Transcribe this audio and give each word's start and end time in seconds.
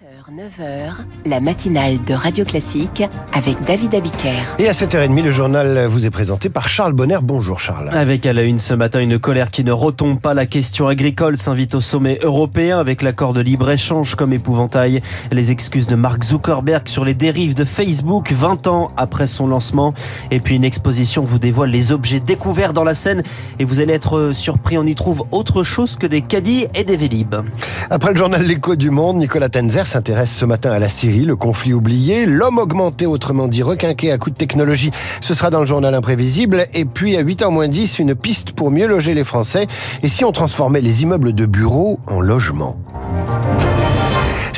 7h, 0.00 0.34
9h, 0.34 0.92
la 1.26 1.40
matinale 1.40 2.02
de 2.04 2.14
Radio 2.14 2.42
Classique 2.42 3.02
avec 3.34 3.62
David 3.64 3.94
Abiker. 3.94 4.40
Et 4.58 4.66
à 4.66 4.72
7h30, 4.72 5.22
le 5.22 5.28
journal 5.28 5.86
vous 5.88 6.06
est 6.06 6.10
présenté 6.10 6.48
par 6.48 6.70
Charles 6.70 6.94
Bonner. 6.94 7.18
Bonjour 7.22 7.60
Charles. 7.60 7.90
Avec 7.92 8.24
à 8.24 8.32
la 8.32 8.44
une 8.44 8.58
ce 8.58 8.72
matin 8.72 9.00
une 9.00 9.18
colère 9.18 9.50
qui 9.50 9.62
ne 9.62 9.72
retombe 9.72 10.18
pas. 10.18 10.32
La 10.32 10.46
question 10.46 10.86
agricole 10.86 11.36
s'invite 11.36 11.74
au 11.74 11.82
sommet 11.82 12.18
européen 12.22 12.78
avec 12.78 13.02
l'accord 13.02 13.34
de 13.34 13.42
libre-échange 13.42 14.14
comme 14.14 14.32
épouvantail. 14.32 15.02
Les 15.32 15.52
excuses 15.52 15.86
de 15.86 15.96
Mark 15.96 16.24
Zuckerberg 16.24 16.88
sur 16.88 17.04
les 17.04 17.12
dérives 17.12 17.52
de 17.52 17.66
Facebook 17.66 18.32
20 18.32 18.68
ans 18.68 18.92
après 18.96 19.26
son 19.26 19.46
lancement. 19.48 19.92
Et 20.30 20.40
puis 20.40 20.56
une 20.56 20.64
exposition 20.64 21.24
vous 21.24 21.38
dévoile 21.38 21.70
les 21.70 21.92
objets 21.92 22.20
découverts 22.20 22.72
dans 22.72 22.84
la 22.84 22.94
Seine 22.94 23.22
et 23.58 23.66
vous 23.66 23.80
allez 23.80 23.92
être 23.92 24.32
surpris. 24.32 24.78
On 24.78 24.86
y 24.86 24.94
trouve 24.94 25.24
autre 25.30 25.62
chose 25.62 25.96
que 25.96 26.06
des 26.06 26.22
caddies 26.22 26.68
et 26.74 26.84
des 26.84 26.96
vélib. 26.96 27.34
Après 27.90 28.12
le 28.12 28.16
journal 28.16 28.42
L'écho 28.42 28.76
du 28.76 28.88
monde, 28.88 29.18
Nicolas 29.18 29.50
Tenzer 29.50 29.89
s'intéresse 29.90 30.32
ce 30.32 30.44
matin 30.44 30.70
à 30.70 30.78
la 30.78 30.88
Syrie, 30.88 31.24
le 31.24 31.34
conflit 31.34 31.72
oublié, 31.72 32.24
l'homme 32.24 32.58
augmenté, 32.58 33.06
autrement 33.06 33.48
dit 33.48 33.62
requinqué 33.62 34.12
à 34.12 34.18
coup 34.18 34.30
de 34.30 34.36
technologie. 34.36 34.92
Ce 35.20 35.34
sera 35.34 35.50
dans 35.50 35.60
le 35.60 35.66
journal 35.66 35.94
imprévisible. 35.94 36.68
Et 36.74 36.84
puis 36.84 37.16
à 37.16 37.24
8h 37.24 37.50
moins 37.50 37.66
10, 37.66 37.98
une 37.98 38.14
piste 38.14 38.52
pour 38.52 38.70
mieux 38.70 38.86
loger 38.86 39.14
les 39.14 39.24
Français. 39.24 39.66
Et 40.04 40.08
si 40.08 40.24
on 40.24 40.30
transformait 40.30 40.80
les 40.80 41.02
immeubles 41.02 41.32
de 41.32 41.44
bureaux 41.44 41.98
en 42.06 42.20
logements? 42.20 42.76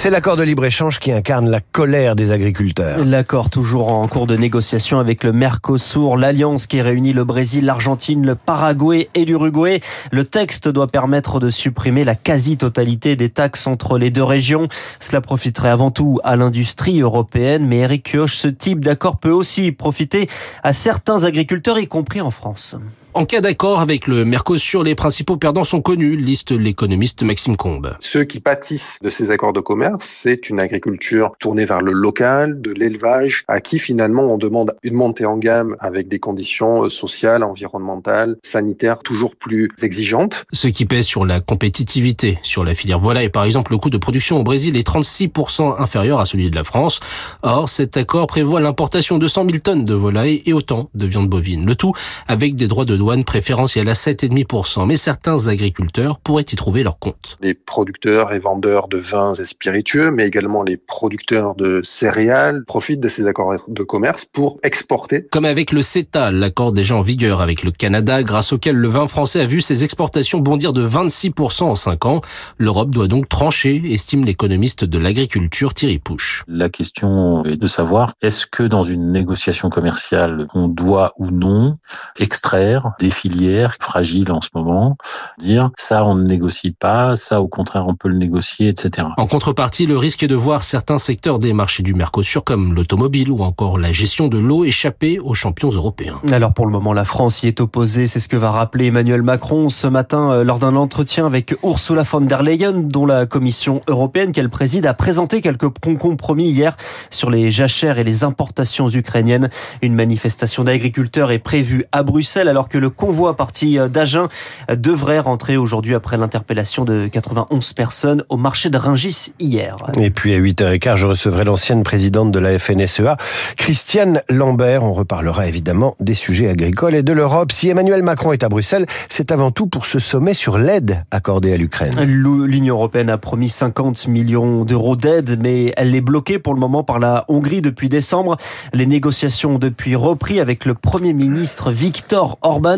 C'est 0.02 0.10
l'accord 0.10 0.34
de 0.34 0.42
libre-échange 0.42 0.98
qui 0.98 1.12
incarne 1.12 1.48
la 1.48 1.60
colère 1.60 2.16
des 2.16 2.32
agriculteurs. 2.32 3.04
L'accord 3.04 3.50
toujours 3.50 3.92
en 3.92 4.08
cours 4.08 4.26
de 4.26 4.36
négociation 4.36 4.98
avec 4.98 5.22
le 5.22 5.32
Mercosur, 5.32 6.16
l'alliance 6.16 6.66
qui 6.66 6.80
réunit 6.80 7.12
le 7.12 7.22
Brésil, 7.22 7.64
l'Argentine, 7.64 8.26
le 8.26 8.34
Paraguay 8.34 9.08
et 9.14 9.24
l'Uruguay. 9.24 9.78
Le 10.10 10.24
texte 10.24 10.66
doit 10.66 10.88
permettre 10.88 11.38
de 11.38 11.50
supprimer 11.50 12.02
la 12.02 12.16
quasi-totalité 12.16 13.14
des 13.14 13.28
taxes 13.28 13.68
entre 13.68 13.96
les 13.96 14.10
deux 14.10 14.24
régions. 14.24 14.66
Cela 14.98 15.20
profiterait 15.20 15.70
avant 15.70 15.92
tout 15.92 16.18
à 16.24 16.34
l'industrie 16.34 17.00
européenne, 17.00 17.64
mais 17.64 17.78
Eric 17.78 18.10
Kioch, 18.10 18.30
ce 18.30 18.48
type 18.48 18.84
d'accord 18.84 19.18
peut 19.18 19.30
aussi 19.30 19.70
profiter 19.70 20.28
à 20.64 20.72
certains 20.72 21.22
agriculteurs, 21.22 21.78
y 21.78 21.86
compris 21.86 22.20
en 22.20 22.32
France. 22.32 22.76
En 23.14 23.26
cas 23.26 23.42
d'accord 23.42 23.80
avec 23.80 24.06
le 24.06 24.24
Mercosur, 24.24 24.82
les 24.82 24.94
principaux 24.94 25.36
perdants 25.36 25.64
sont 25.64 25.82
connus, 25.82 26.16
liste 26.16 26.50
l'économiste 26.50 27.22
Maxime 27.22 27.56
Combe. 27.56 27.94
Ceux 28.00 28.24
qui 28.24 28.40
pâtissent 28.40 28.98
de 29.02 29.10
ces 29.10 29.30
accords 29.30 29.52
de 29.52 29.60
commerce, 29.60 30.06
c'est 30.06 30.48
une 30.48 30.58
agriculture 30.58 31.34
tournée 31.38 31.66
vers 31.66 31.82
le 31.82 31.92
local, 31.92 32.62
de 32.62 32.70
l'élevage, 32.72 33.44
à 33.48 33.60
qui 33.60 33.78
finalement 33.78 34.22
on 34.22 34.38
demande 34.38 34.74
une 34.82 34.94
montée 34.94 35.26
en 35.26 35.36
gamme 35.36 35.76
avec 35.78 36.08
des 36.08 36.18
conditions 36.20 36.88
sociales, 36.88 37.42
environnementales, 37.42 38.38
sanitaires 38.42 39.00
toujours 39.00 39.36
plus 39.36 39.68
exigeantes. 39.82 40.44
Ce 40.50 40.68
qui 40.68 40.86
pèse 40.86 41.04
sur 41.04 41.26
la 41.26 41.40
compétitivité, 41.40 42.38
sur 42.42 42.64
la 42.64 42.74
filière 42.74 42.98
volaille. 42.98 43.28
Par 43.28 43.44
exemple, 43.44 43.72
le 43.72 43.78
coût 43.78 43.90
de 43.90 43.98
production 43.98 44.40
au 44.40 44.42
Brésil 44.42 44.74
est 44.74 44.88
36% 44.88 45.82
inférieur 45.82 46.18
à 46.18 46.24
celui 46.24 46.50
de 46.50 46.56
la 46.56 46.64
France. 46.64 47.00
Or, 47.42 47.68
cet 47.68 47.98
accord 47.98 48.26
prévoit 48.26 48.60
l'importation 48.60 49.18
de 49.18 49.28
100 49.28 49.44
000 49.44 49.58
tonnes 49.58 49.84
de 49.84 49.92
volaille 49.92 50.40
et 50.46 50.54
autant 50.54 50.88
de 50.94 51.04
viande 51.04 51.28
bovine. 51.28 51.66
Le 51.66 51.74
tout 51.74 51.92
avec 52.26 52.54
des 52.54 52.68
droits 52.68 52.86
de 52.86 53.01
douane 53.02 53.24
préférentielle 53.24 53.88
à 53.88 53.94
7,5%, 53.94 54.86
mais 54.86 54.96
certains 54.96 55.48
agriculteurs 55.48 56.20
pourraient 56.20 56.44
y 56.44 56.54
trouver 56.54 56.84
leur 56.84 57.00
compte. 57.00 57.36
Les 57.40 57.52
producteurs 57.52 58.32
et 58.32 58.38
vendeurs 58.38 58.86
de 58.86 58.96
vins 58.96 59.34
et 59.34 59.44
spiritueux, 59.44 60.12
mais 60.12 60.24
également 60.24 60.62
les 60.62 60.76
producteurs 60.76 61.56
de 61.56 61.80
céréales 61.82 62.64
profitent 62.64 63.00
de 63.00 63.08
ces 63.08 63.26
accords 63.26 63.56
de 63.66 63.82
commerce 63.82 64.24
pour 64.24 64.60
exporter. 64.62 65.26
Comme 65.32 65.46
avec 65.46 65.72
le 65.72 65.82
CETA, 65.82 66.30
l'accord 66.30 66.70
déjà 66.70 66.94
en 66.94 67.02
vigueur 67.02 67.40
avec 67.40 67.64
le 67.64 67.72
Canada, 67.72 68.22
grâce 68.22 68.52
auquel 68.52 68.76
le 68.76 68.86
vin 68.86 69.08
français 69.08 69.40
a 69.40 69.46
vu 69.46 69.60
ses 69.60 69.82
exportations 69.82 70.38
bondir 70.38 70.72
de 70.72 70.86
26% 70.86 71.64
en 71.64 71.74
5 71.74 72.06
ans. 72.06 72.20
L'Europe 72.58 72.90
doit 72.90 73.08
donc 73.08 73.28
trancher, 73.28 73.82
estime 73.92 74.24
l'économiste 74.24 74.84
de 74.84 74.98
l'agriculture 74.98 75.74
Thierry 75.74 75.98
Pouche. 75.98 76.44
La 76.46 76.68
question 76.68 77.44
est 77.46 77.56
de 77.56 77.66
savoir, 77.66 78.12
est-ce 78.22 78.46
que 78.46 78.62
dans 78.62 78.84
une 78.84 79.10
négociation 79.10 79.70
commerciale, 79.70 80.46
on 80.54 80.68
doit 80.68 81.14
ou 81.18 81.32
non 81.32 81.78
extraire 82.16 82.91
des 82.98 83.10
filières 83.10 83.76
fragiles 83.80 84.32
en 84.32 84.40
ce 84.40 84.48
moment, 84.54 84.96
dire 85.38 85.70
ça 85.76 86.04
on 86.04 86.14
ne 86.14 86.24
négocie 86.24 86.72
pas, 86.72 87.16
ça 87.16 87.40
au 87.40 87.48
contraire 87.48 87.86
on 87.86 87.94
peut 87.94 88.08
le 88.08 88.16
négocier, 88.16 88.68
etc. 88.68 89.08
En 89.16 89.26
contrepartie, 89.26 89.86
le 89.86 89.96
risque 89.96 90.22
est 90.22 90.28
de 90.28 90.34
voir 90.34 90.62
certains 90.62 90.98
secteurs 90.98 91.38
des 91.38 91.52
marchés 91.52 91.82
du 91.82 91.94
Mercosur 91.94 92.44
comme 92.44 92.74
l'automobile 92.74 93.30
ou 93.30 93.40
encore 93.42 93.78
la 93.78 93.92
gestion 93.92 94.28
de 94.28 94.38
l'eau 94.38 94.64
échapper 94.64 95.18
aux 95.18 95.34
champions 95.34 95.70
européens. 95.70 96.20
Alors 96.30 96.54
pour 96.54 96.66
le 96.66 96.72
moment, 96.72 96.92
la 96.92 97.04
France 97.04 97.42
y 97.42 97.48
est 97.48 97.60
opposée, 97.60 98.06
c'est 98.06 98.20
ce 98.20 98.28
que 98.28 98.36
va 98.36 98.50
rappeler 98.50 98.86
Emmanuel 98.86 99.22
Macron 99.22 99.68
ce 99.68 99.86
matin 99.86 100.30
euh, 100.30 100.44
lors 100.44 100.58
d'un 100.58 100.76
entretien 100.76 101.26
avec 101.26 101.54
Ursula 101.62 102.02
von 102.02 102.22
der 102.22 102.42
Leyen, 102.42 102.72
dont 102.72 103.06
la 103.06 103.26
Commission 103.26 103.80
européenne 103.88 104.32
qu'elle 104.32 104.50
préside 104.50 104.86
a 104.86 104.94
présenté 104.94 105.40
quelques 105.40 105.68
compromis 105.96 106.48
hier 106.48 106.76
sur 107.10 107.30
les 107.30 107.50
jachères 107.50 107.98
et 107.98 108.04
les 108.04 108.24
importations 108.24 108.88
ukrainiennes. 108.88 109.50
Une 109.82 109.94
manifestation 109.94 110.64
d'agriculteurs 110.64 111.30
est 111.30 111.38
prévue 111.38 111.84
à 111.92 112.02
Bruxelles 112.02 112.48
alors 112.48 112.68
que 112.68 112.78
le 112.82 112.90
convoi 112.90 113.36
parti 113.36 113.78
d'Agen 113.88 114.26
devrait 114.68 115.20
rentrer 115.20 115.56
aujourd'hui 115.56 115.94
après 115.94 116.16
l'interpellation 116.16 116.84
de 116.84 117.06
91 117.06 117.72
personnes 117.74 118.24
au 118.28 118.36
marché 118.36 118.70
de 118.70 118.76
Ringis 118.76 119.32
hier. 119.38 119.76
Et 120.00 120.10
puis 120.10 120.34
à 120.34 120.40
8h15, 120.40 120.96
je 120.96 121.06
recevrai 121.06 121.44
l'ancienne 121.44 121.84
présidente 121.84 122.32
de 122.32 122.40
la 122.40 122.58
FNSEA, 122.58 123.16
Christiane 123.56 124.22
Lambert. 124.28 124.82
On 124.82 124.94
reparlera 124.94 125.46
évidemment 125.46 125.94
des 126.00 126.14
sujets 126.14 126.48
agricoles 126.48 126.96
et 126.96 127.04
de 127.04 127.12
l'Europe. 127.12 127.52
Si 127.52 127.68
Emmanuel 127.68 128.02
Macron 128.02 128.32
est 128.32 128.42
à 128.42 128.48
Bruxelles, 128.48 128.86
c'est 129.08 129.30
avant 129.30 129.52
tout 129.52 129.68
pour 129.68 129.86
ce 129.86 130.00
sommet 130.00 130.34
sur 130.34 130.58
l'aide 130.58 131.04
accordée 131.12 131.52
à 131.52 131.56
l'Ukraine. 131.56 131.94
L'Union 132.00 132.74
européenne 132.74 133.10
a 133.10 133.18
promis 133.18 133.48
50 133.48 134.08
millions 134.08 134.64
d'euros 134.64 134.96
d'aide, 134.96 135.38
mais 135.40 135.72
elle 135.76 135.94
est 135.94 136.00
bloquée 136.00 136.40
pour 136.40 136.52
le 136.52 136.58
moment 136.58 136.82
par 136.82 136.98
la 136.98 137.26
Hongrie 137.28 137.60
depuis 137.60 137.88
décembre. 137.88 138.38
Les 138.72 138.86
négociations 138.86 139.54
ont 139.54 139.58
depuis 139.60 139.94
repris 139.94 140.40
avec 140.40 140.64
le 140.64 140.74
Premier 140.74 141.12
ministre 141.12 141.70
Viktor 141.70 142.38
Orban 142.42 142.71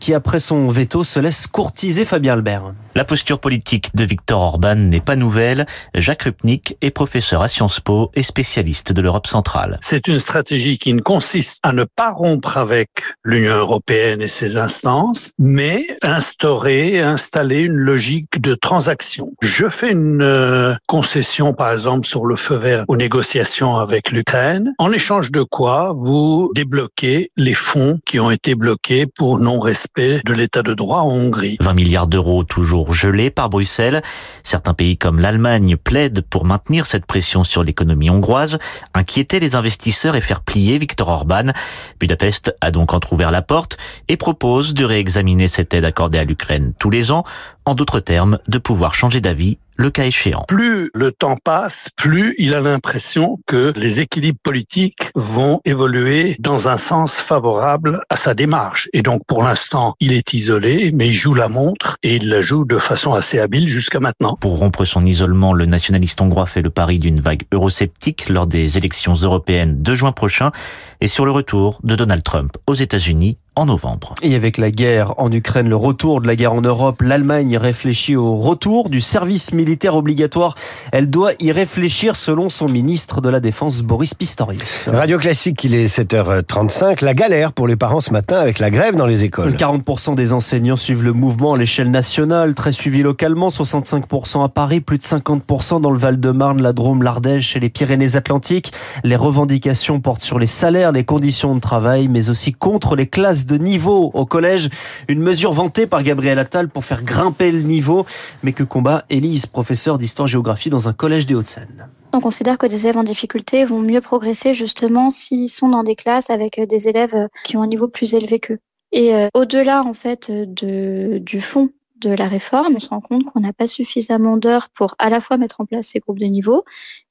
qui, 0.00 0.14
après 0.14 0.40
son 0.40 0.68
veto, 0.68 1.04
se 1.04 1.20
laisse 1.20 1.46
courtiser 1.46 2.04
Fabien 2.04 2.34
Albert. 2.34 2.72
La 2.94 3.04
posture 3.04 3.38
politique 3.38 3.94
de 3.94 4.04
Viktor 4.04 4.40
Orban 4.40 4.74
n'est 4.74 5.00
pas 5.00 5.16
nouvelle. 5.16 5.66
Jacques 5.94 6.22
Rupnik 6.22 6.76
est 6.80 6.90
professeur 6.90 7.42
à 7.42 7.48
Sciences 7.48 7.80
Po 7.80 8.10
et 8.14 8.22
spécialiste 8.22 8.92
de 8.92 9.00
l'Europe 9.00 9.26
centrale. 9.26 9.78
C'est 9.82 10.08
une 10.08 10.18
stratégie 10.18 10.78
qui 10.78 10.92
ne 10.94 11.00
consiste 11.00 11.58
à 11.62 11.72
ne 11.72 11.84
pas 11.84 12.10
rompre 12.10 12.58
avec 12.58 12.90
l'Union 13.22 13.54
européenne 13.54 14.20
et 14.20 14.28
ses 14.28 14.56
instances, 14.56 15.32
mais 15.38 15.86
instaurer, 16.02 17.00
installer 17.00 17.60
une 17.60 17.76
logique 17.76 18.40
de 18.40 18.54
transaction. 18.54 19.32
Je 19.42 19.68
fais 19.68 19.90
une 19.90 20.22
euh, 20.22 20.74
concession, 20.86 21.54
par 21.54 21.72
exemple, 21.72 22.06
sur 22.06 22.26
le 22.26 22.36
feu 22.36 22.56
vert 22.56 22.84
aux 22.88 22.96
négociations 22.96 23.76
avec 23.76 24.10
l'Ukraine, 24.10 24.72
en 24.78 24.92
échange 24.92 25.30
de 25.30 25.42
quoi 25.42 25.92
vous 25.94 26.50
débloquez 26.54 27.28
les 27.36 27.54
fonds 27.54 28.00
qui 28.06 28.18
ont 28.18 28.30
été 28.30 28.54
bloqués 28.54 29.06
pour 29.06 29.27
non-respect 29.36 30.22
de 30.24 30.32
l'état 30.32 30.62
de 30.62 30.72
droit 30.72 31.00
en 31.00 31.10
Hongrie. 31.10 31.58
20 31.60 31.74
milliards 31.74 32.06
d'euros 32.06 32.44
toujours 32.44 32.94
gelés 32.94 33.30
par 33.30 33.50
Bruxelles. 33.50 34.00
Certains 34.42 34.72
pays 34.72 34.96
comme 34.96 35.20
l'Allemagne 35.20 35.76
plaident 35.76 36.22
pour 36.22 36.46
maintenir 36.46 36.86
cette 36.86 37.04
pression 37.04 37.44
sur 37.44 37.64
l'économie 37.64 38.08
hongroise, 38.08 38.58
inquiéter 38.94 39.40
les 39.40 39.56
investisseurs 39.56 40.16
et 40.16 40.20
faire 40.20 40.40
plier 40.40 40.78
Viktor 40.78 41.08
Orban. 41.08 41.52
Budapest 42.00 42.54
a 42.60 42.70
donc 42.70 42.94
entrouvert 42.94 43.30
la 43.30 43.42
porte 43.42 43.76
et 44.08 44.16
propose 44.16 44.72
de 44.72 44.84
réexaminer 44.84 45.48
cette 45.48 45.74
aide 45.74 45.84
accordée 45.84 46.18
à 46.18 46.24
l'Ukraine 46.24 46.72
tous 46.78 46.90
les 46.90 47.10
ans, 47.10 47.24
en 47.64 47.74
d'autres 47.74 48.00
termes, 48.00 48.38
de 48.48 48.58
pouvoir 48.58 48.94
changer 48.94 49.20
d'avis 49.20 49.58
le 49.78 49.90
cas 49.90 50.04
échéant. 50.04 50.44
Plus 50.48 50.90
le 50.92 51.12
temps 51.12 51.36
passe, 51.42 51.88
plus 51.96 52.34
il 52.38 52.54
a 52.56 52.60
l'impression 52.60 53.38
que 53.46 53.72
les 53.76 54.00
équilibres 54.00 54.40
politiques 54.42 55.10
vont 55.14 55.60
évoluer 55.64 56.36
dans 56.40 56.68
un 56.68 56.76
sens 56.76 57.20
favorable 57.20 58.02
à 58.10 58.16
sa 58.16 58.34
démarche. 58.34 58.88
Et 58.92 59.02
donc 59.02 59.22
pour 59.26 59.44
l'instant, 59.44 59.94
il 60.00 60.12
est 60.12 60.34
isolé, 60.34 60.90
mais 60.92 61.08
il 61.08 61.14
joue 61.14 61.32
la 61.32 61.48
montre 61.48 61.96
et 62.02 62.16
il 62.16 62.28
la 62.28 62.42
joue 62.42 62.64
de 62.64 62.78
façon 62.78 63.14
assez 63.14 63.38
habile 63.38 63.68
jusqu'à 63.68 64.00
maintenant. 64.00 64.36
Pour 64.40 64.58
rompre 64.58 64.84
son 64.84 65.06
isolement, 65.06 65.52
le 65.52 65.66
nationaliste 65.66 66.20
hongrois 66.20 66.46
fait 66.46 66.62
le 66.62 66.70
pari 66.70 66.98
d'une 66.98 67.20
vague 67.20 67.44
eurosceptique 67.52 68.28
lors 68.28 68.48
des 68.48 68.78
élections 68.78 69.14
européennes 69.14 69.80
de 69.80 69.94
juin 69.94 70.12
prochain 70.12 70.50
et 71.00 71.08
sur 71.08 71.24
le 71.24 71.30
retour 71.30 71.80
de 71.82 71.96
Donald 71.96 72.22
Trump 72.22 72.56
aux 72.66 72.74
États-Unis 72.74 73.38
en 73.58 73.66
novembre. 73.66 74.14
Et 74.22 74.36
avec 74.36 74.56
la 74.56 74.70
guerre 74.70 75.14
en 75.18 75.32
Ukraine, 75.32 75.68
le 75.68 75.74
retour 75.74 76.20
de 76.20 76.28
la 76.28 76.36
guerre 76.36 76.52
en 76.52 76.60
Europe, 76.60 77.02
l'Allemagne 77.02 77.56
réfléchit 77.56 78.14
au 78.14 78.36
retour 78.36 78.88
du 78.88 79.00
service 79.00 79.52
militaire 79.52 79.96
obligatoire. 79.96 80.54
Elle 80.92 81.10
doit 81.10 81.32
y 81.40 81.50
réfléchir 81.50 82.14
selon 82.14 82.50
son 82.50 82.68
ministre 82.68 83.20
de 83.20 83.28
la 83.28 83.40
Défense, 83.40 83.82
Boris 83.82 84.14
Pistorius. 84.14 84.88
Radio 84.88 85.18
Classique, 85.18 85.64
il 85.64 85.74
est 85.74 85.86
7h35. 85.86 87.04
La 87.04 87.14
galère 87.14 87.52
pour 87.52 87.66
les 87.66 87.74
parents 87.74 88.00
ce 88.00 88.12
matin 88.12 88.38
avec 88.38 88.60
la 88.60 88.70
grève 88.70 88.94
dans 88.94 89.06
les 89.06 89.24
écoles. 89.24 89.56
40% 89.56 90.14
des 90.14 90.32
enseignants 90.32 90.76
suivent 90.76 91.02
le 91.02 91.12
mouvement 91.12 91.54
à 91.54 91.58
l'échelle 91.58 91.90
nationale, 91.90 92.54
très 92.54 92.70
suivi 92.70 93.02
localement, 93.02 93.48
65% 93.48 94.44
à 94.44 94.48
Paris, 94.48 94.80
plus 94.80 94.98
de 94.98 95.02
50% 95.02 95.80
dans 95.80 95.90
le 95.90 95.98
Val-de-Marne, 95.98 96.62
la 96.62 96.72
Drôme, 96.72 97.02
l'Ardèche 97.02 97.56
et 97.56 97.60
les 97.60 97.70
Pyrénées-Atlantiques. 97.70 98.72
Les 99.02 99.16
revendications 99.16 99.98
portent 99.98 100.22
sur 100.22 100.38
les 100.38 100.46
salaires, 100.46 100.87
les 100.92 101.04
conditions 101.04 101.54
de 101.54 101.60
travail, 101.60 102.08
mais 102.08 102.30
aussi 102.30 102.52
contre 102.52 102.96
les 102.96 103.06
classes 103.06 103.46
de 103.46 103.56
niveau 103.56 104.10
au 104.14 104.26
collège. 104.26 104.68
Une 105.08 105.20
mesure 105.20 105.52
vantée 105.52 105.86
par 105.86 106.02
Gabriel 106.02 106.38
Attal 106.38 106.68
pour 106.68 106.84
faire 106.84 107.02
grimper 107.02 107.52
le 107.52 107.62
niveau, 107.62 108.06
mais 108.42 108.52
que 108.52 108.62
combat 108.62 109.04
Élise, 109.10 109.46
professeur 109.46 109.98
d'histoire-géographie 109.98 110.70
dans 110.70 110.88
un 110.88 110.92
collège 110.92 111.26
des 111.26 111.34
Hauts-de-Seine. 111.34 111.88
On 112.12 112.20
considère 112.20 112.58
que 112.58 112.66
des 112.66 112.86
élèves 112.86 112.96
en 112.96 113.04
difficulté 113.04 113.64
vont 113.64 113.80
mieux 113.80 114.00
progresser 114.00 114.54
justement 114.54 115.10
s'ils 115.10 115.48
sont 115.48 115.68
dans 115.68 115.82
des 115.82 115.94
classes 115.94 116.30
avec 116.30 116.60
des 116.60 116.88
élèves 116.88 117.28
qui 117.44 117.56
ont 117.56 117.62
un 117.62 117.66
niveau 117.66 117.88
plus 117.88 118.14
élevé 118.14 118.38
qu'eux. 118.38 118.58
Et 118.92 119.12
au-delà 119.34 119.82
en 119.82 119.92
fait 119.92 120.32
du 120.32 121.40
fond 121.42 121.68
de 122.00 122.10
la 122.10 122.28
réforme, 122.28 122.74
on 122.76 122.80
se 122.80 122.88
rend 122.88 123.00
compte 123.00 123.24
qu'on 123.24 123.40
n'a 123.40 123.52
pas 123.52 123.66
suffisamment 123.66 124.36
d'heures 124.36 124.68
pour 124.68 124.94
à 124.98 125.10
la 125.10 125.20
fois 125.20 125.36
mettre 125.36 125.60
en 125.60 125.64
place 125.64 125.88
ces 125.88 126.00
groupes 126.00 126.18
de 126.18 126.26
niveau 126.26 126.64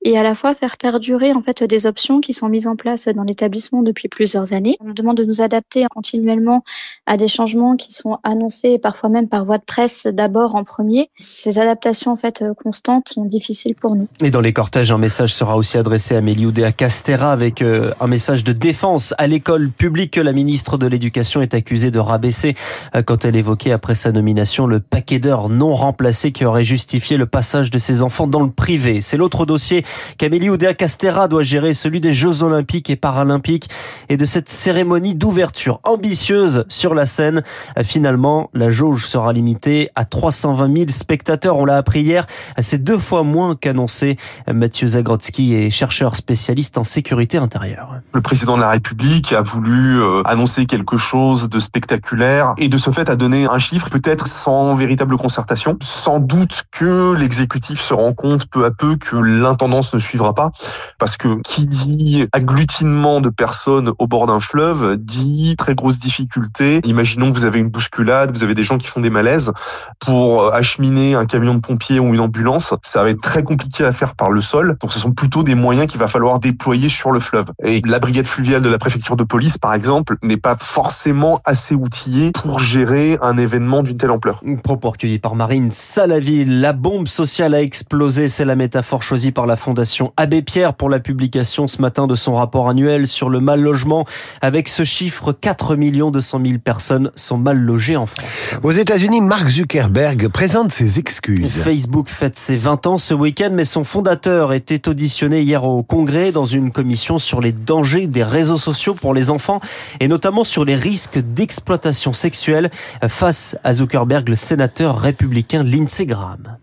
et 0.04 0.18
à 0.18 0.24
la 0.24 0.36
fois 0.36 0.56
faire 0.56 0.78
perdurer 0.78 1.34
en 1.34 1.42
fait 1.42 1.64
des 1.64 1.86
options 1.86 2.22
qui 2.22 2.34
sont 2.34 2.50
mises 2.50 2.68
en 2.68 2.76
place 2.76 3.08
dans 3.08 3.24
l'établissement 3.24 3.82
depuis 3.82 4.08
plusieurs 4.08 4.54
années. 4.54 4.78
On 4.80 4.86
nous 4.86 4.94
demande 4.94 5.18
de 5.18 5.24
nous 5.24 5.42
adapter 5.42 5.86
continuellement 5.94 6.64
à 7.06 7.18
des 7.18 7.28
changements 7.28 7.76
qui 7.76 7.94
sont 7.94 8.18
annoncés 8.24 8.78
parfois 8.78 9.10
même 9.10 9.28
par 9.28 9.46
voie 9.46 9.58
de 9.58 9.64
presse 9.64 10.08
d'abord 10.08 10.56
en 10.56 10.64
premier. 10.64 11.10
Ces 11.18 11.60
adaptations 11.60 12.12
en 12.12 12.18
fait 12.18 12.44
constantes 12.62 13.10
sont 13.10 13.26
difficiles 13.26 13.76
pour 13.76 13.96
nous. 13.96 14.08
Et 14.22 14.30
dans 14.30 14.42
les 14.42 14.54
cortèges, 14.54 14.92
un 14.92 14.98
message 14.98 15.34
sera 15.34 15.58
aussi 15.58 15.78
adressé 15.78 16.16
à 16.16 16.22
Méliudéa 16.22 16.72
Castera 16.72 17.32
avec 17.32 17.62
euh, 17.62 17.92
un 18.00 18.08
message 18.08 18.44
de 18.44 18.54
défense 18.54 19.14
à 19.18 19.28
l'école 19.28 19.70
publique 19.70 20.12
que 20.12 20.22
la 20.22 20.34
ministre 20.34 20.78
de 20.78 20.88
l'Éducation 20.88 21.42
est 21.42 21.54
accusée 21.54 21.92
de 21.92 22.00
rabaisser 22.00 22.56
euh, 22.96 23.04
quand 23.04 23.26
elle 23.26 23.36
évoquait 23.36 23.72
après 23.72 23.96
sa 23.96 24.12
nomination 24.12 24.68
le 24.68 24.77
le 24.78 24.82
paquet 24.82 25.18
d'heures 25.18 25.50
non 25.50 25.74
remplacé 25.74 26.32
qui 26.32 26.46
aurait 26.46 26.64
justifié 26.64 27.18
le 27.18 27.26
passage 27.26 27.72
de 27.72 27.80
ses 27.80 28.04
enfants 28.04 28.28
dans 28.28 28.44
le 28.44 28.52
privé. 28.52 29.02
C'est 29.02 29.18
l'autre 29.18 29.48
dossier 29.48 29.84
qu'Amélie 30.20 30.52
Oudéa 30.52 30.76
Castera 30.76 31.28
doit 31.28 31.42
gérer, 31.42 31.74
celui 31.74 32.00
des 32.00 32.14
Jeux 32.14 32.44
Olympiques 32.44 32.92
et 32.92 32.96
Paralympiques 32.96 33.70
et 34.08 34.18
de 34.18 34.26
cette 34.28 34.50
cérémonie 34.50 35.16
d'ouverture 35.16 35.80
ambitieuse 35.84 36.64
sur 36.68 36.94
la 36.94 37.08
scène. 37.08 37.42
Finalement, 37.84 38.52
la 38.54 38.70
jauge 38.70 39.08
sera 39.08 39.34
limitée 39.34 39.90
à 39.96 40.06
320 40.06 40.72
000 40.72 40.90
spectateurs. 40.90 41.58
On 41.58 41.66
l'a 41.66 41.78
appris 41.78 42.02
hier. 42.02 42.28
C'est 42.60 42.84
deux 42.84 43.00
fois 43.00 43.24
moins 43.24 43.56
qu'annoncé. 43.56 44.18
Mathieu 44.48 44.90
Zagrodzki 44.90 45.56
est 45.56 45.72
chercheur 45.72 46.16
spécialiste 46.16 46.78
en 46.78 46.84
sécurité 46.84 47.40
intérieure. 47.40 47.96
Le 48.14 48.22
président 48.22 48.58
de 48.58 48.62
la 48.62 48.70
République 48.70 49.34
a 49.34 49.42
voulu 49.42 50.00
euh, 50.00 50.22
annoncer 50.26 50.68
quelque 50.68 50.98
chose 50.98 51.50
de 51.50 51.58
spectaculaire 51.58 52.54
et 52.60 52.70
de 52.70 52.78
ce 52.78 52.92
fait 52.92 53.10
a 53.10 53.16
donné 53.16 53.48
un 53.50 53.58
chiffre 53.58 53.90
peut-être 53.90 54.28
sans 54.28 54.67
véritable 54.76 55.18
concertation. 55.18 55.78
Sans 55.82 56.20
doute 56.20 56.64
que 56.72 57.14
l'exécutif 57.14 57.80
se 57.80 57.94
rend 57.94 58.14
compte 58.14 58.48
peu 58.48 58.66
à 58.66 58.72
peu 58.72 58.96
que 58.96 59.16
l'intendance 59.16 59.94
ne 59.94 60.00
suivra 60.00 60.34
pas, 60.34 60.52
parce 61.00 61.18
que 61.18 61.42
qui 61.42 61.66
dit 61.66 62.26
agglutinement 62.32 63.22
de 63.22 63.30
personnes 63.30 63.92
au 64.00 64.08
bord 64.08 64.28
d'un 64.28 64.40
fleuve 64.40 64.98
dit 64.98 65.56
très 65.58 65.76
grosse 65.76 66.00
difficulté. 66.00 66.82
Imaginons 66.86 67.32
que 67.32 67.38
vous 67.38 67.46
avez 67.46 67.60
une 67.60 67.70
bousculade, 67.70 68.32
vous 68.32 68.44
avez 68.44 68.56
des 68.56 68.64
gens 68.64 68.78
qui 68.78 68.88
font 68.88 69.02
des 69.02 69.10
malaises 69.10 69.52
pour 70.00 70.54
acheminer 70.54 71.16
un 71.16 71.26
camion 71.26 71.56
de 71.56 71.62
pompiers 71.62 72.00
ou 72.00 72.14
une 72.14 72.20
ambulance. 72.20 72.74
Ça 72.84 73.04
va 73.04 73.10
être 73.10 73.22
très 73.22 73.44
compliqué 73.44 73.86
à 73.86 73.92
faire 73.92 74.16
par 74.16 74.32
le 74.32 74.42
sol. 74.42 74.78
Donc 74.82 74.94
ce 74.94 75.00
sont 75.00 75.12
plutôt 75.12 75.44
des 75.44 75.56
moyens 75.56 75.88
qu'il 75.88 76.00
va 76.00 76.08
falloir 76.08 76.40
déployer 76.40 76.90
sur 76.90 77.12
le 77.12 77.20
fleuve. 77.20 77.48
Et 77.64 77.82
la 77.86 78.00
brigade 78.00 78.28
fluviale 78.28 78.62
de 78.62 78.70
la 78.70 78.78
préfecture 78.78 79.16
de 79.16 79.24
police, 79.24 79.58
par 79.58 79.74
exemple, 79.74 80.18
n'est 80.22 80.38
pas 80.38 80.56
forcément 80.60 81.40
assez 81.46 81.76
outillée 81.76 82.32
pour 82.32 82.60
gérer 82.60 83.18
un 83.22 83.38
événement 83.38 83.84
d'une 83.84 83.98
telle 83.98 84.12
ampleur. 84.12 84.42
Propos 84.62 84.92
recueillis 84.92 85.20
par 85.20 85.36
Marine 85.36 85.72
Salaville. 85.72 86.60
La 86.60 86.74
bombe 86.74 87.08
sociale 87.08 87.56
a 87.56 87.62
explosé. 87.62 88.30
C'est 88.30 88.46
la 88.46 88.56
métaphore 88.56 89.04
choisie 89.04 89.32
par 89.32 89.46
la 89.46 89.56
Fondation 89.56 90.14
Abbé 90.18 90.42
Pierre 90.42 90.74
pour 90.74 90.90
la 90.90 91.00
publication 91.00 91.68
ce 91.68 91.82
matin 91.82 92.08
de 92.08 92.16
son 92.16 92.34
rapport 92.36 92.70
annuel 92.70 93.08
sur 93.08 93.30
le 93.30 93.40
mal 93.40 93.62
logement. 93.62 94.06
Avec 94.42 94.68
ce 94.68 94.84
chiffre, 94.84 95.34
4 95.34 95.76
200 95.76 96.42
000 96.46 96.58
personnes 96.60 97.12
sont 97.16 97.38
mal 97.38 97.58
logées 97.58 97.98
en 97.98 98.06
France. 98.06 98.56
Aux 98.64 98.72
États-Unis, 98.72 99.22
Mark 99.22 99.48
Zuckerberg 99.50 100.28
présente 100.30 100.72
ses 100.72 101.00
excuses. 101.00 101.60
Facebook 101.60 102.10
fête 102.10 102.38
ses 102.38 102.56
20 102.56 102.88
ans 102.88 102.98
ce 102.98 103.14
week-end, 103.14 103.50
mais 103.52 103.66
son 103.66 103.84
fondateur 103.84 104.54
était 104.54 104.88
auditionné 104.90 105.42
hier 105.42 105.64
au 105.64 105.84
Congrès 105.84 106.32
dans 106.32 106.46
une 106.46 106.72
commission 106.72 107.20
sur 107.20 107.42
les 107.42 107.52
dangers 107.52 108.08
des 108.08 108.24
réseaux 108.24 108.58
sociaux 108.58 108.94
pour 108.94 109.14
les 109.14 109.30
enfants 109.30 109.60
et 110.00 110.08
notamment 110.08 110.44
sur 110.44 110.66
les 110.66 110.76
risques 110.76 111.20
d'exploitation 111.20 112.14
sexuelle. 112.14 112.72
Face 113.08 113.56
à 113.64 113.74
Zuckerberg, 113.74 114.28
le 114.30 114.36
sénateur 114.48 114.98
républicain 114.98 115.64
Lindsey 115.64 116.06
Graham. 116.06 116.58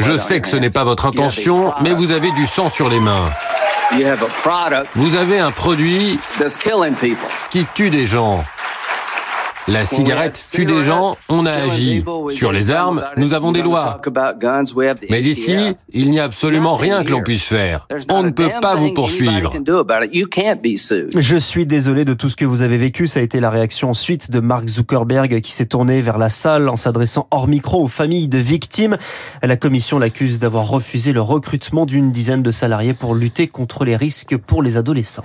Je 0.00 0.16
sais 0.16 0.40
que 0.40 0.48
ce 0.48 0.56
n'est 0.56 0.70
pas 0.70 0.82
votre 0.82 1.06
intention, 1.06 1.72
mais 1.82 1.94
vous 1.94 2.10
avez 2.10 2.32
du 2.32 2.46
sang 2.46 2.68
sur 2.68 2.88
les 2.88 2.98
mains. 2.98 3.30
Vous 4.96 5.14
avez 5.14 5.38
un 5.38 5.52
produit 5.52 6.18
qui 7.50 7.64
tue 7.74 7.90
des 7.90 8.06
gens. 8.08 8.44
La 9.68 9.84
cigarette 9.84 10.40
tue 10.52 10.64
des 10.64 10.84
gens, 10.84 11.14
on 11.28 11.44
a 11.44 11.50
agi. 11.50 12.04
Sur 12.28 12.52
les 12.52 12.70
armes, 12.70 13.02
nous 13.16 13.34
avons 13.34 13.50
des 13.50 13.62
lois. 13.62 14.00
Mais 15.10 15.22
ici, 15.22 15.56
il 15.92 16.10
n'y 16.10 16.20
a 16.20 16.24
absolument 16.24 16.76
rien 16.76 17.02
que 17.02 17.10
l'on 17.10 17.22
puisse 17.22 17.42
faire. 17.42 17.88
On 18.08 18.22
ne 18.22 18.30
peut 18.30 18.50
pas 18.60 18.76
vous 18.76 18.92
poursuivre. 18.92 19.52
Je 21.16 21.36
suis 21.36 21.66
désolé 21.66 22.04
de 22.04 22.14
tout 22.14 22.28
ce 22.28 22.36
que 22.36 22.44
vous 22.44 22.62
avez 22.62 22.76
vécu. 22.76 23.08
Ça 23.08 23.18
a 23.18 23.22
été 23.24 23.40
la 23.40 23.50
réaction 23.50 23.90
ensuite 23.90 24.30
de 24.30 24.38
Mark 24.38 24.68
Zuckerberg 24.68 25.40
qui 25.40 25.50
s'est 25.50 25.66
tourné 25.66 26.00
vers 26.00 26.18
la 26.18 26.28
salle 26.28 26.68
en 26.68 26.76
s'adressant 26.76 27.26
hors 27.32 27.48
micro 27.48 27.82
aux 27.82 27.88
familles 27.88 28.28
de 28.28 28.38
victimes. 28.38 28.96
La 29.42 29.56
commission 29.56 29.98
l'accuse 29.98 30.38
d'avoir 30.38 30.68
refusé 30.68 31.12
le 31.12 31.22
recrutement 31.22 31.86
d'une 31.86 32.12
dizaine 32.12 32.42
de 32.42 32.52
salariés 32.52 32.94
pour 32.94 33.16
lutter 33.16 33.48
contre 33.48 33.84
les 33.84 33.96
risques 33.96 34.36
pour 34.36 34.62
les 34.62 34.76
adolescents. 34.76 35.24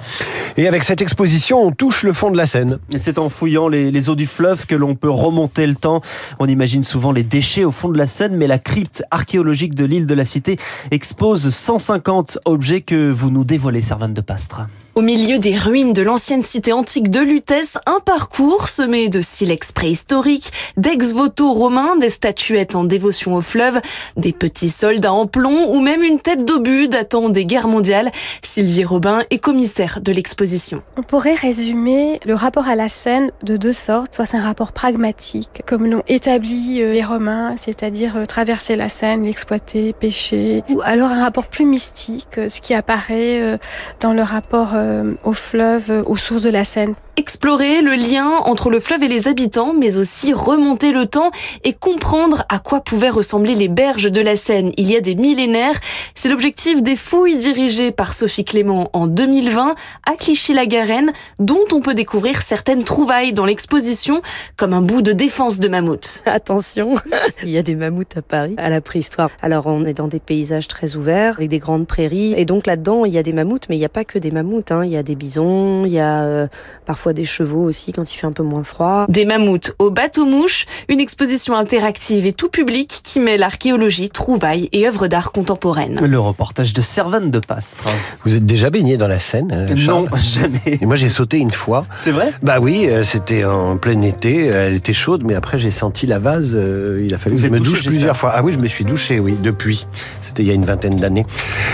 Et 0.58 0.68
avec 0.68 0.84
cette 0.84 1.02
exposition, 1.04 1.64
on 1.64 1.72
touche 1.72 2.02
le 2.02 2.14
fond 2.14 2.32
de 2.32 2.38
la 2.38 2.48
scène. 2.48 2.80
C'est 2.96 3.20
en 3.20 3.30
fouillant 3.30 3.68
les, 3.68 3.92
les 3.92 4.10
eaux 4.10 4.16
du 4.16 4.31
fleuve 4.32 4.66
que 4.66 4.76
l'on 4.76 4.96
peut 4.96 5.10
remonter 5.10 5.68
le 5.68 5.76
temps. 5.76 6.02
On 6.40 6.48
imagine 6.48 6.84
souvent 6.84 7.12
les 7.12 7.24
déchets 7.24 7.64
au 7.64 7.72
fond 7.72 7.90
de 7.90 7.98
la 7.98 8.08
Seine, 8.08 8.36
mais 8.36 8.48
la 8.48 8.58
crypte 8.58 9.04
archéologique 9.12 9.76
de 9.76 9.86
l'île 9.86 10.08
de 10.08 10.14
la 10.16 10.26
Cité 10.26 10.58
expose 10.90 11.50
150 11.50 12.40
objets 12.46 12.82
que 12.82 13.12
vous 13.12 13.30
nous 13.30 13.44
dévoilez, 13.44 13.82
Servane 13.82 14.14
de 14.14 14.22
Pastre. 14.22 14.62
Au 14.94 15.00
milieu 15.00 15.40
des 15.40 15.56
ruines 15.56 15.94
de 15.94 16.02
l'ancienne 16.02 16.44
cité 16.44 16.74
antique 16.74 17.10
de 17.10 17.22
Lutèce, 17.22 17.78
un 17.86 18.02
parcours 18.02 18.68
semé 18.68 19.08
de 19.08 19.22
silex 19.22 19.72
préhistoriques, 19.72 20.52
d'ex-voto 20.76 21.54
romains, 21.54 21.96
des 21.96 22.10
statuettes 22.10 22.76
en 22.76 22.84
dévotion 22.84 23.36
au 23.36 23.40
fleuve, 23.40 23.80
des 24.18 24.34
petits 24.34 24.68
soldats 24.68 25.14
en 25.14 25.28
plomb 25.28 25.74
ou 25.74 25.80
même 25.80 26.04
une 26.04 26.20
tête 26.20 26.44
d'obus 26.44 26.90
datant 26.90 27.30
des 27.30 27.46
guerres 27.46 27.70
mondiales. 27.70 28.12
Sylvie 28.42 28.84
Robin 28.84 29.20
est 29.30 29.38
commissaire 29.38 30.02
de 30.02 30.12
l'exposition. 30.12 30.82
On 30.98 31.04
pourrait 31.04 31.36
résumer 31.36 32.20
le 32.26 32.36
rapport 32.36 32.68
à 32.68 32.76
la 32.76 32.90
Seine 32.90 33.32
de 33.44 33.56
deux 33.56 33.72
sortes. 33.72 34.14
Soit 34.16 34.26
c'est 34.26 34.38
un 34.38 34.44
rapport 34.44 34.74
pragmatique, 34.74 35.62
comme 35.66 35.90
l'ont 35.90 36.04
établi 36.10 36.82
euh, 36.82 36.92
les 36.92 37.04
Romains, 37.04 37.56
c'est-à-dire 37.56 38.18
euh, 38.18 38.26
traverser 38.26 38.76
la 38.76 38.90
Seine, 38.90 39.24
l'exploiter, 39.24 39.94
pêcher, 39.94 40.66
ou 40.68 40.82
alors 40.84 41.12
un 41.12 41.24
rapport 41.24 41.48
plus 41.48 41.64
mystique, 41.64 42.38
euh, 42.38 42.50
ce 42.50 42.60
qui 42.60 42.74
apparaît 42.74 43.58
dans 44.02 44.12
le 44.12 44.22
rapport 44.22 44.76
au 45.24 45.34
fleuve, 45.34 46.04
aux 46.06 46.18
sources 46.18 46.44
de 46.44 46.50
la 46.50 46.64
Seine. 46.64 46.94
Explorer 47.18 47.82
le 47.82 47.96
lien 47.96 48.30
entre 48.46 48.70
le 48.70 48.80
fleuve 48.80 49.04
et 49.04 49.08
les 49.10 49.28
habitants, 49.28 49.74
mais 49.78 49.98
aussi 49.98 50.32
remonter 50.32 50.94
le 50.94 51.06
temps 51.06 51.32
et 51.66 51.74
comprendre 51.74 52.46
à 52.48 52.60
quoi 52.60 52.80
pouvaient 52.80 53.10
ressembler 53.10 53.54
les 53.54 53.68
berges 53.68 54.10
de 54.10 54.22
la 54.22 54.38
Seine 54.38 54.72
il 54.78 54.90
y 54.90 54.96
a 54.96 55.02
des 55.02 55.16
millénaires. 55.16 55.76
C'est 56.16 56.30
l'objectif 56.30 56.82
des 56.82 56.96
fouilles 56.96 57.38
dirigées 57.38 57.92
par 57.92 58.14
Sophie 58.14 58.46
Clément 58.46 58.90
en 58.94 59.08
2020 59.08 59.76
à 60.06 60.16
Clichy-la-Garenne, 60.16 61.12
dont 61.40 61.66
on 61.74 61.82
peut 61.82 61.94
découvrir 61.94 62.42
certaines 62.42 62.86
trouvailles 62.86 63.34
dans 63.34 63.46
l'exposition, 63.46 64.22
comme 64.56 64.74
un 64.74 64.82
bout 64.82 65.02
de 65.02 65.12
défense 65.12 65.60
de 65.60 65.68
mammouth. 65.68 66.24
Attention, 66.26 66.96
il 67.44 67.50
y 67.50 67.58
a 67.58 67.64
des 67.64 67.76
mammouths 67.76 68.16
à 68.16 68.22
Paris, 68.22 68.56
à 68.58 68.70
la 68.70 68.80
préhistoire. 68.80 69.32
Alors 69.42 69.68
on 69.68 69.84
est 69.84 69.94
dans 69.94 70.08
des 70.08 70.22
paysages 70.22 70.70
très 70.70 70.96
ouverts, 70.96 71.36
avec 71.38 71.50
des 71.50 71.60
grandes 71.60 71.88
prairies, 71.88 72.34
et 72.38 72.46
donc 72.46 72.68
là-dedans 72.68 73.04
il 73.04 73.14
y 73.14 73.18
a 73.18 73.24
des 73.24 73.34
mammouths, 73.34 73.68
mais 73.68 73.76
il 73.76 73.80
n'y 73.80 73.86
a 73.86 73.90
pas 73.90 74.06
que 74.06 74.18
des 74.18 74.32
mammouths. 74.32 74.72
Hein. 74.72 74.86
Il 74.86 74.92
y 74.92 74.98
a 74.98 75.04
des 75.04 75.16
bisons, 75.16 75.84
il 75.86 75.92
y 75.92 76.00
a 76.00 76.24
euh, 76.24 76.48
parfois 76.86 77.01
des 77.10 77.26
chevaux 77.26 77.64
aussi 77.64 77.92
quand 77.92 78.14
il 78.14 78.18
fait 78.18 78.28
un 78.28 78.32
peu 78.32 78.44
moins 78.44 78.64
froid. 78.64 79.06
Des 79.10 79.26
mammouths 79.26 79.74
au 79.80 79.90
bateau-mouche, 79.90 80.66
une 80.88 81.00
exposition 81.00 81.56
interactive 81.56 82.26
et 82.26 82.34
tout 82.34 82.50
public 82.50 83.02
qui 83.04 83.20
met 83.20 83.38
l'archéologie, 83.38 84.10
trouvailles 84.10 84.70
et 84.72 84.88
œuvres 84.88 85.08
d'art 85.08 85.32
contemporaines. 85.32 86.00
Le 86.06 86.20
reportage 86.20 86.74
de 86.74 86.82
Servane 86.82 87.32
de 87.32 87.40
Pastre. 87.40 87.90
Vous 88.24 88.36
êtes 88.36 88.46
déjà 88.46 88.70
baigné 88.70 88.98
dans 88.98 89.08
la 89.08 89.20
Seine 89.20 89.52
euh, 89.52 89.76
Non, 89.76 90.08
jamais. 90.18 90.78
Et 90.80 90.86
moi 90.86 90.96
j'ai 90.96 91.10
sauté 91.10 91.38
une 91.38 91.52
fois. 91.52 91.86
C'est 91.98 92.12
vrai? 92.12 92.32
Bah 92.44 92.60
oui, 92.60 92.88
euh, 92.88 93.04
c'était 93.04 93.44
en 93.44 93.78
plein 93.78 94.02
été, 94.02 94.46
elle 94.46 94.76
était 94.76 94.94
chaude, 94.94 95.24
mais 95.26 95.36
après 95.36 95.58
j'ai 95.58 95.72
senti 95.72 96.06
la 96.06 96.20
vase, 96.20 96.54
euh, 96.56 97.04
il 97.04 97.14
a 97.14 97.18
fallu 97.18 97.36
Vous 97.36 97.42
que 97.42 97.48
je 97.48 97.54
me 97.54 97.60
douche 97.60 97.84
plusieurs 97.84 98.16
fois. 98.16 98.32
Ah 98.34 98.44
oui, 98.44 98.54
je 98.54 98.60
me 98.60 98.68
suis 98.68 98.86
douché, 98.86 99.20
oui, 99.20 99.36
depuis. 99.42 99.88
C'était 100.22 100.44
il 100.44 100.48
y 100.48 100.52
a 100.52 100.54
une 100.54 100.66
vingtaine 100.66 100.96
d'années. 100.96 101.26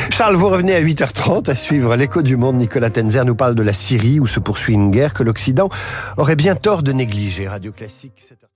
Charles, 0.10 0.36
vous 0.36 0.50
revenez 0.50 0.76
à 0.76 0.82
8h30 0.82 1.50
à 1.50 1.56
suivre 1.56 1.96
l'écho 1.96 2.22
du 2.22 2.38
monde. 2.38 2.58
Nicolas 2.58 2.90
Tenzer 2.90 3.26
nous 3.26 3.36
parle 3.36 3.56
de 3.56 3.64
la 3.64 3.74
Syrie 3.74 4.20
où 4.20 4.28
se 4.28 4.40
poursuit 4.40 4.74
une 4.74 4.92
guerre 4.92 5.14
que 5.18 5.24
l'Occident 5.24 5.70
aurait 6.18 6.36
bien 6.36 6.56
tort 6.56 6.84
de 6.84 6.94
négliger. 6.94 7.48
Radio 7.48 7.72
Classique, 7.72 8.14
7h30. 8.20 8.48